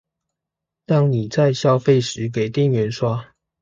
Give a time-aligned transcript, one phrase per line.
[0.87, 3.35] 讓你在消費時給店員刷